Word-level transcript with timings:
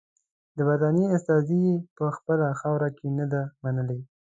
د 0.57 0.57
برټانیې 0.67 1.07
استازي 1.15 1.57
یې 1.65 1.75
په 1.97 2.05
خپله 2.15 2.45
خاوره 2.59 2.89
کې 2.97 3.07
نه 3.17 3.25
دي 3.31 3.43
منلي. 3.63 3.99